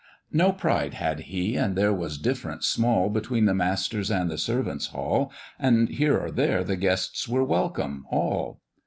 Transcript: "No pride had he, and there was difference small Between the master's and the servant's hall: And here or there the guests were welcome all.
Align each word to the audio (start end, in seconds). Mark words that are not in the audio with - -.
"No 0.31 0.51
pride 0.51 0.95
had 0.95 1.19
he, 1.29 1.55
and 1.55 1.75
there 1.75 1.93
was 1.93 2.17
difference 2.17 2.65
small 2.65 3.07
Between 3.11 3.45
the 3.45 3.53
master's 3.53 4.09
and 4.09 4.31
the 4.31 4.37
servant's 4.39 4.87
hall: 4.87 5.31
And 5.59 5.89
here 5.89 6.17
or 6.17 6.31
there 6.31 6.63
the 6.63 6.75
guests 6.75 7.27
were 7.29 7.43
welcome 7.43 8.07
all. 8.09 8.61